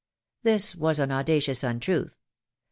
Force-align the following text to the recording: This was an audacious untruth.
This 0.41 0.75
was 0.75 0.97
an 0.97 1.11
audacious 1.11 1.63
untruth. 1.63 2.17